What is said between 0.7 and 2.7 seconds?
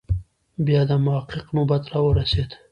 د محقق نوبت راورسېد.